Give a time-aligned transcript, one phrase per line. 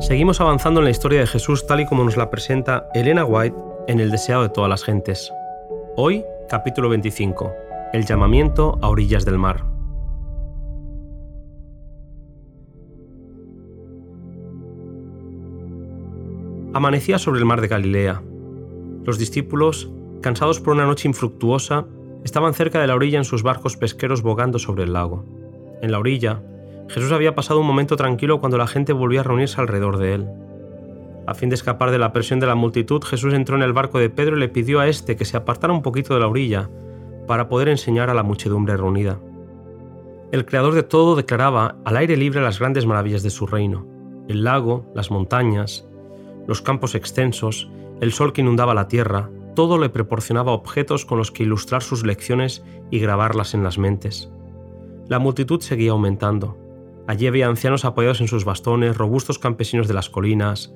[0.00, 3.56] Seguimos avanzando en la historia de Jesús tal y como nos la presenta Elena White
[3.86, 5.30] en El deseado de todas las gentes.
[5.94, 7.52] Hoy, capítulo 25.
[7.92, 9.66] El llamamiento a orillas del mar.
[16.72, 18.22] Amanecía sobre el mar de Galilea.
[19.04, 19.90] Los discípulos,
[20.22, 21.84] cansados por una noche infructuosa,
[22.24, 25.26] estaban cerca de la orilla en sus barcos pesqueros bogando sobre el lago.
[25.82, 26.40] En la orilla,
[26.90, 30.28] Jesús había pasado un momento tranquilo cuando la gente volvía a reunirse alrededor de él.
[31.24, 34.00] A fin de escapar de la presión de la multitud, Jesús entró en el barco
[34.00, 36.68] de Pedro y le pidió a éste que se apartara un poquito de la orilla
[37.28, 39.20] para poder enseñar a la muchedumbre reunida.
[40.32, 43.86] El Creador de todo declaraba al aire libre las grandes maravillas de su reino,
[44.26, 45.88] el lago, las montañas,
[46.48, 47.70] los campos extensos,
[48.00, 52.04] el sol que inundaba la tierra, todo le proporcionaba objetos con los que ilustrar sus
[52.04, 54.32] lecciones y grabarlas en las mentes.
[55.08, 56.69] La multitud seguía aumentando.
[57.06, 60.72] Allí había ancianos apoyados en sus bastones, robustos campesinos de las colinas,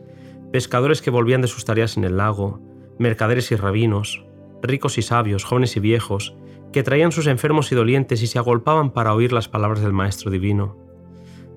[0.53, 2.61] pescadores que volvían de sus tareas en el lago,
[2.99, 4.25] mercaderes y rabinos,
[4.63, 6.37] ricos y sabios, jóvenes y viejos,
[6.73, 10.31] que traían sus enfermos y dolientes y se agolpaban para oír las palabras del Maestro
[10.31, 10.77] Divino.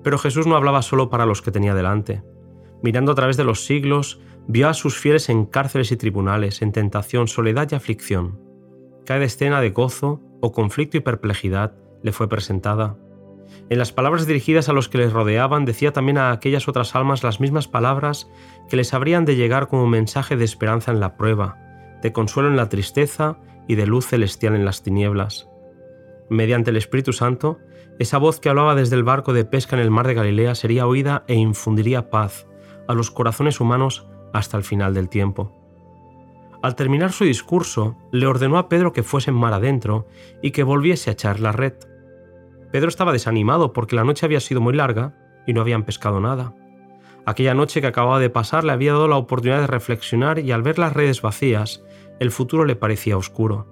[0.04, 2.22] Pero Jesús no hablaba solo para los que tenía delante.
[2.82, 6.72] Mirando a través de los siglos, vio a sus fieles en cárceles y tribunales, en
[6.72, 8.40] tentación, soledad y aflicción.
[9.04, 12.96] Cada escena de gozo o conflicto y perplejidad le fue presentada.
[13.70, 17.22] En las palabras dirigidas a los que les rodeaban decía también a aquellas otras almas
[17.22, 18.30] las mismas palabras
[18.68, 21.58] que les habrían de llegar como mensaje de esperanza en la prueba,
[22.02, 25.48] de consuelo en la tristeza y de luz celestial en las tinieblas.
[26.30, 27.58] Mediante el Espíritu Santo,
[27.98, 30.86] esa voz que hablaba desde el barco de pesca en el mar de Galilea sería
[30.86, 32.46] oída e infundiría paz
[32.86, 35.54] a los corazones humanos hasta el final del tiempo.
[36.62, 40.08] Al terminar su discurso, le ordenó a Pedro que fuese mar adentro
[40.42, 41.74] y que volviese a echar la red.
[42.70, 45.14] Pedro estaba desanimado porque la noche había sido muy larga
[45.46, 46.54] y no habían pescado nada.
[47.24, 50.62] Aquella noche que acababa de pasar le había dado la oportunidad de reflexionar y al
[50.62, 51.82] ver las redes vacías,
[52.20, 53.66] el futuro le parecía oscuro.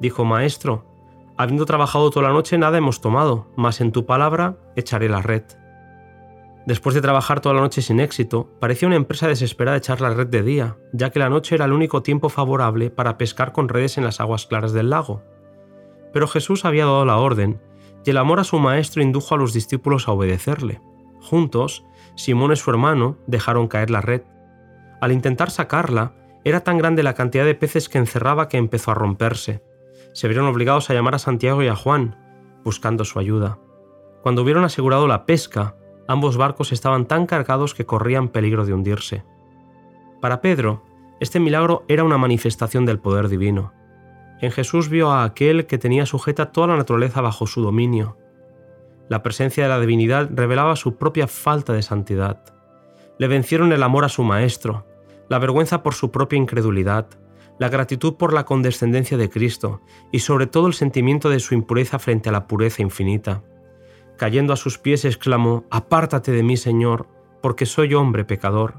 [0.00, 0.86] Dijo, Maestro,
[1.36, 5.42] habiendo trabajado toda la noche nada hemos tomado, mas en tu palabra echaré la red.
[6.66, 10.26] Después de trabajar toda la noche sin éxito, parecía una empresa desesperada echar la red
[10.26, 13.96] de día, ya que la noche era el único tiempo favorable para pescar con redes
[13.96, 15.22] en las aguas claras del lago.
[16.12, 17.58] Pero Jesús había dado la orden
[18.04, 20.80] y el amor a su maestro indujo a los discípulos a obedecerle.
[21.20, 24.22] Juntos, Simón y su hermano dejaron caer la red.
[25.00, 26.14] Al intentar sacarla,
[26.44, 29.62] era tan grande la cantidad de peces que encerraba que empezó a romperse.
[30.12, 32.16] Se vieron obligados a llamar a Santiago y a Juan,
[32.64, 33.58] buscando su ayuda.
[34.22, 35.76] Cuando hubieron asegurado la pesca,
[36.08, 39.24] ambos barcos estaban tan cargados que corrían peligro de hundirse.
[40.20, 40.82] Para Pedro,
[41.20, 43.72] este milagro era una manifestación del poder divino.
[44.40, 48.16] En Jesús vio a aquel que tenía sujeta toda la naturaleza bajo su dominio.
[49.08, 52.42] La presencia de la divinidad revelaba su propia falta de santidad.
[53.18, 54.86] Le vencieron el amor a su Maestro,
[55.28, 57.08] la vergüenza por su propia incredulidad,
[57.58, 59.82] la gratitud por la condescendencia de Cristo
[60.12, 63.42] y sobre todo el sentimiento de su impureza frente a la pureza infinita.
[64.16, 67.08] Cayendo a sus pies exclamó, Apártate de mí, Señor,
[67.42, 68.74] porque soy hombre pecador.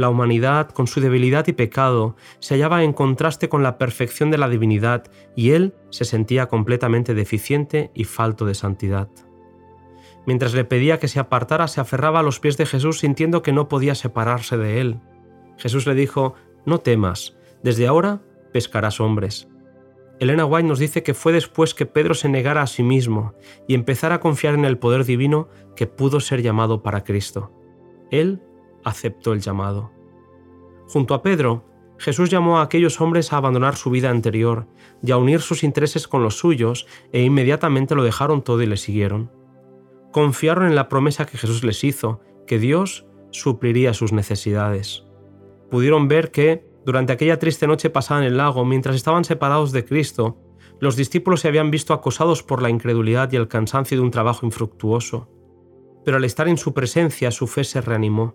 [0.00, 4.38] La humanidad, con su debilidad y pecado, se hallaba en contraste con la perfección de
[4.38, 5.04] la divinidad
[5.36, 9.10] y él se sentía completamente deficiente y falto de santidad.
[10.24, 13.52] Mientras le pedía que se apartara, se aferraba a los pies de Jesús sintiendo que
[13.52, 15.00] no podía separarse de él.
[15.58, 16.32] Jesús le dijo,
[16.64, 18.22] No temas, desde ahora
[18.54, 19.48] pescarás hombres.
[20.18, 23.34] Elena White nos dice que fue después que Pedro se negara a sí mismo
[23.68, 27.52] y empezara a confiar en el poder divino que pudo ser llamado para Cristo.
[28.10, 28.40] Él
[28.84, 29.92] aceptó el llamado.
[30.88, 31.64] Junto a Pedro,
[31.98, 34.66] Jesús llamó a aquellos hombres a abandonar su vida anterior
[35.02, 38.78] y a unir sus intereses con los suyos e inmediatamente lo dejaron todo y le
[38.78, 39.30] siguieron.
[40.10, 45.04] Confiaron en la promesa que Jesús les hizo, que Dios supliría sus necesidades.
[45.70, 49.84] Pudieron ver que, durante aquella triste noche pasada en el lago, mientras estaban separados de
[49.84, 50.38] Cristo,
[50.80, 54.46] los discípulos se habían visto acosados por la incredulidad y el cansancio de un trabajo
[54.46, 55.28] infructuoso.
[56.04, 58.34] Pero al estar en su presencia su fe se reanimó.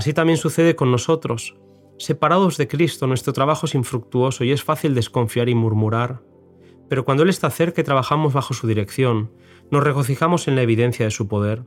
[0.00, 1.58] Así también sucede con nosotros.
[1.98, 6.22] Separados de Cristo, nuestro trabajo es infructuoso y es fácil desconfiar y murmurar.
[6.88, 9.30] Pero cuando Él está cerca y trabajamos bajo su dirección,
[9.70, 11.66] nos regocijamos en la evidencia de su poder.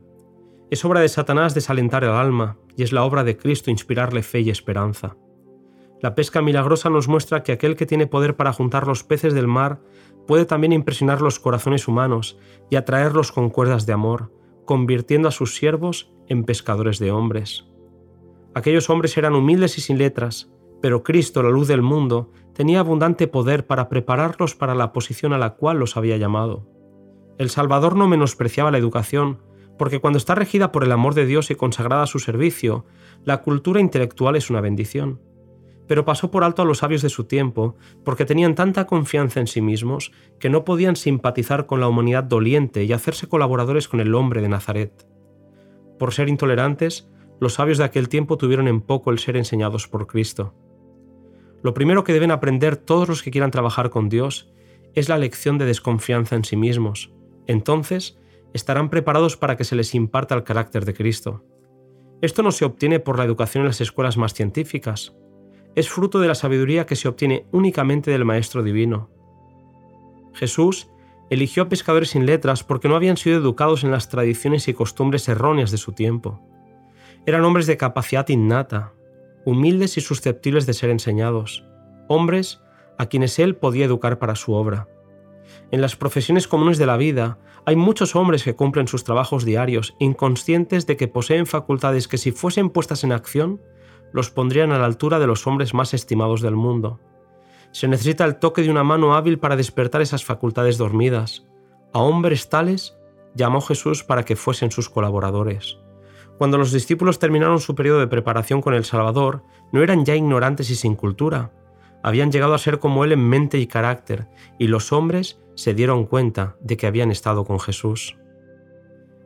[0.68, 4.40] Es obra de Satanás desalentar el alma, y es la obra de Cristo inspirarle fe
[4.40, 5.16] y esperanza.
[6.02, 9.46] La pesca milagrosa nos muestra que aquel que tiene poder para juntar los peces del
[9.46, 9.80] mar
[10.26, 12.36] puede también impresionar los corazones humanos
[12.68, 14.32] y atraerlos con cuerdas de amor,
[14.64, 17.68] convirtiendo a sus siervos en pescadores de hombres.
[18.54, 23.26] Aquellos hombres eran humildes y sin letras, pero Cristo, la luz del mundo, tenía abundante
[23.26, 26.68] poder para prepararlos para la posición a la cual los había llamado.
[27.36, 29.40] El Salvador no menospreciaba la educación,
[29.76, 32.84] porque cuando está regida por el amor de Dios y consagrada a su servicio,
[33.24, 35.20] la cultura intelectual es una bendición.
[35.88, 39.48] Pero pasó por alto a los sabios de su tiempo, porque tenían tanta confianza en
[39.48, 44.14] sí mismos que no podían simpatizar con la humanidad doliente y hacerse colaboradores con el
[44.14, 45.08] hombre de Nazaret.
[45.98, 47.08] Por ser intolerantes,
[47.40, 50.54] los sabios de aquel tiempo tuvieron en poco el ser enseñados por Cristo.
[51.62, 54.52] Lo primero que deben aprender todos los que quieran trabajar con Dios
[54.94, 57.12] es la lección de desconfianza en sí mismos.
[57.46, 58.18] Entonces,
[58.52, 61.44] estarán preparados para que se les imparta el carácter de Cristo.
[62.22, 65.16] Esto no se obtiene por la educación en las escuelas más científicas.
[65.74, 69.10] Es fruto de la sabiduría que se obtiene únicamente del Maestro Divino.
[70.32, 70.90] Jesús
[71.30, 75.28] eligió a pescadores sin letras porque no habían sido educados en las tradiciones y costumbres
[75.28, 76.40] erróneas de su tiempo.
[77.26, 78.92] Eran hombres de capacidad innata,
[79.46, 81.64] humildes y susceptibles de ser enseñados,
[82.08, 82.60] hombres
[82.98, 84.88] a quienes él podía educar para su obra.
[85.70, 89.94] En las profesiones comunes de la vida hay muchos hombres que cumplen sus trabajos diarios,
[89.98, 93.60] inconscientes de que poseen facultades que si fuesen puestas en acción,
[94.12, 97.00] los pondrían a la altura de los hombres más estimados del mundo.
[97.72, 101.46] Se necesita el toque de una mano hábil para despertar esas facultades dormidas.
[101.92, 102.96] A hombres tales
[103.34, 105.78] llamó Jesús para que fuesen sus colaboradores.
[106.38, 109.42] Cuando los discípulos terminaron su periodo de preparación con el Salvador,
[109.72, 111.52] no eran ya ignorantes y sin cultura,
[112.02, 114.28] habían llegado a ser como él en mente y carácter,
[114.58, 118.16] y los hombres se dieron cuenta de que habían estado con Jesús.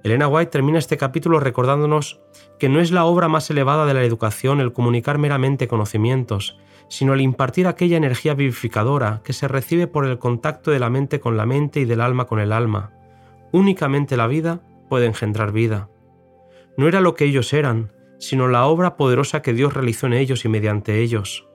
[0.05, 2.21] Elena White termina este capítulo recordándonos
[2.59, 6.57] que no es la obra más elevada de la educación el comunicar meramente conocimientos,
[6.89, 11.21] sino el impartir aquella energía vivificadora que se recibe por el contacto de la mente
[11.21, 12.93] con la mente y del alma con el alma.
[13.51, 15.89] Únicamente la vida puede engendrar vida.
[16.79, 20.47] No era lo que ellos eran, sino la obra poderosa que Dios realizó en ellos
[20.47, 21.49] y mediante ellos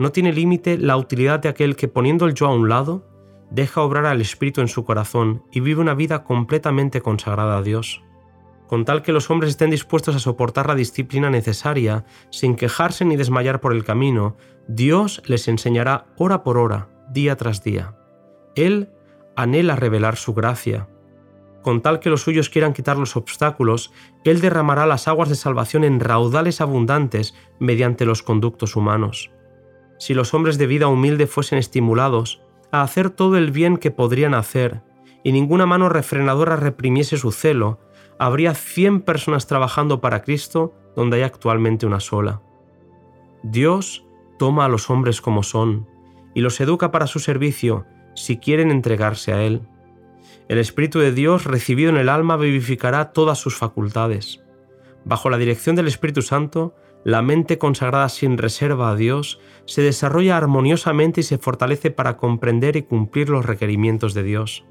[0.00, 3.06] no tiene límite la utilidad de aquel que poniendo el yo a un lado,
[3.50, 8.02] deja obrar al Espíritu en su corazón y vive una vida completamente consagrada a Dios.
[8.66, 13.16] Con tal que los hombres estén dispuestos a soportar la disciplina necesaria, sin quejarse ni
[13.16, 14.38] desmayar por el camino,
[14.68, 17.94] Dios les enseñará hora por hora, día tras día.
[18.54, 18.88] Él
[19.36, 20.88] anhela revelar su gracia.
[21.62, 23.92] Con tal que los suyos quieran quitar los obstáculos,
[24.24, 29.30] Él derramará las aguas de salvación en raudales abundantes mediante los conductos humanos
[30.00, 32.40] si los hombres de vida humilde fuesen estimulados
[32.72, 34.82] a hacer todo el bien que podrían hacer
[35.22, 37.78] y ninguna mano refrenadora reprimiese su celo,
[38.18, 42.40] habría 100 personas trabajando para Cristo donde hay actualmente una sola.
[43.42, 44.06] Dios
[44.38, 45.86] toma a los hombres como son
[46.34, 47.84] y los educa para su servicio
[48.14, 49.60] si quieren entregarse a Él.
[50.50, 54.42] El Espíritu de Dios recibido en el alma vivificará todas sus facultades.
[55.04, 56.74] Bajo la dirección del Espíritu Santo,
[57.04, 62.74] la mente consagrada sin reserva a Dios se desarrolla armoniosamente y se fortalece para comprender
[62.74, 64.64] y cumplir los requerimientos de Dios.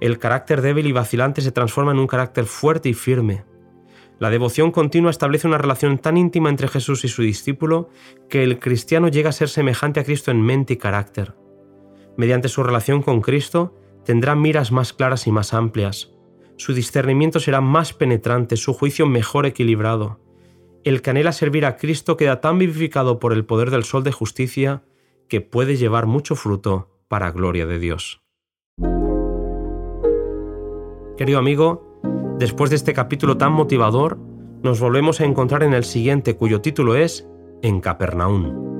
[0.00, 3.44] El carácter débil y vacilante se transforma en un carácter fuerte y firme.
[4.18, 7.90] La devoción continua establece una relación tan íntima entre Jesús y su discípulo
[8.30, 11.34] que el cristiano llega a ser semejante a Cristo en mente y carácter.
[12.16, 13.74] Mediante su relación con Cristo
[14.08, 16.10] tendrá miras más claras y más amplias.
[16.56, 20.18] Su discernimiento será más penetrante, su juicio mejor equilibrado
[20.88, 24.12] el que anhela servir a Cristo queda tan vivificado por el poder del sol de
[24.12, 24.82] justicia
[25.28, 28.22] que puede llevar mucho fruto para gloria de Dios.
[31.16, 32.00] Querido amigo,
[32.38, 34.18] después de este capítulo tan motivador,
[34.62, 37.28] nos volvemos a encontrar en el siguiente cuyo título es
[37.62, 38.77] En Capernaum.